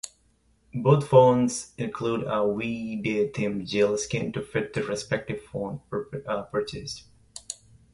Both 0.73 1.07
phones 1.07 1.73
include 1.77 2.23
a 2.25 2.43
We 2.47 2.95
Day-themed 2.95 3.67
gel 3.67 3.99
skin 3.99 4.31
to 4.31 4.41
fit 4.41 4.73
the 4.73 4.81
respective 4.81 5.43
phone 5.43 5.81
purchased. 5.91 7.03